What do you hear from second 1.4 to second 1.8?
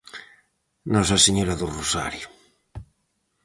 do